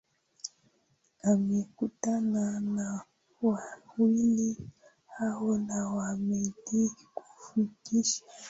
amekutana 1.23 2.45
na 2.65 3.01
wawili 3.41 4.57
hao 5.15 5.57
na 5.57 6.07
ameahidi 6.09 6.91
kufikisha 7.13 8.23